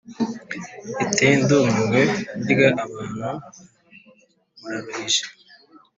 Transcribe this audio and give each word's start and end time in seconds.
iti 1.03 1.27
"ndumiwe 1.41 2.01
burya 2.39 2.69
abantu 2.85 3.29
muraruhije. 4.59 5.23